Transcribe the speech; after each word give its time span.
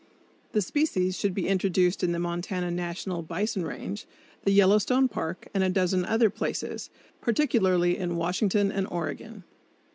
The 0.53 0.63
species 0.63 1.15
should 1.15 1.35
be 1.35 1.47
introduced 1.47 2.03
in 2.03 2.11
the 2.11 2.17
Montana 2.17 2.71
National 2.71 3.21
Bison 3.21 3.63
Range, 3.63 4.03
the 4.45 4.51
Yellowstone 4.51 5.07
Park, 5.07 5.47
and 5.53 5.63
a 5.63 5.69
dozen 5.69 6.05
other 6.05 6.31
places, 6.31 6.89
particularly 7.21 7.99
in 7.99 8.15
Washington 8.17 8.71
and 8.71 8.87
Oregon. 8.89 9.43